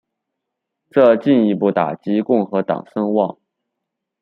[0.89, 3.37] 这进一步打击共和党声望。